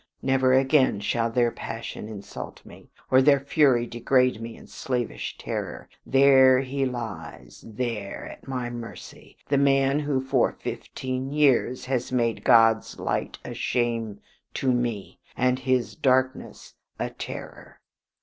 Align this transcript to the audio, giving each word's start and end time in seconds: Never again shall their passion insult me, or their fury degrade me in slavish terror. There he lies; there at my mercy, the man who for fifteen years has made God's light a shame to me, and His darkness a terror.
Never 0.23 0.51
again 0.51 0.99
shall 0.99 1.29
their 1.29 1.51
passion 1.51 2.07
insult 2.09 2.65
me, 2.65 2.89
or 3.11 3.21
their 3.21 3.39
fury 3.39 3.85
degrade 3.85 4.41
me 4.41 4.57
in 4.57 4.65
slavish 4.65 5.37
terror. 5.37 5.89
There 6.07 6.61
he 6.61 6.87
lies; 6.87 7.63
there 7.67 8.27
at 8.27 8.47
my 8.47 8.71
mercy, 8.71 9.37
the 9.47 9.59
man 9.59 9.99
who 9.99 10.19
for 10.19 10.53
fifteen 10.53 11.31
years 11.31 11.85
has 11.85 12.11
made 12.11 12.43
God's 12.43 12.97
light 12.97 13.37
a 13.45 13.53
shame 13.53 14.19
to 14.55 14.71
me, 14.71 15.19
and 15.37 15.59
His 15.59 15.93
darkness 15.95 16.73
a 16.97 17.11
terror. 17.11 17.79